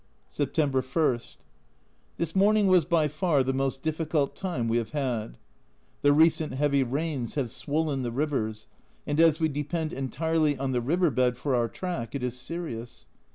[0.31, 1.19] September I.
[2.17, 5.37] This morning was by far the most difficult time we have had.
[6.01, 8.65] The recent heavy rains have swollen the rivers,
[9.05, 13.05] and as we depend entirely on the river bed for our track, it is serious.